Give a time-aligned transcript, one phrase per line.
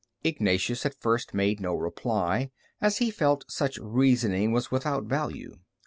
[0.23, 2.49] Ignatius at first made no reply,
[2.81, 5.59] as he felt such reasoning was without value.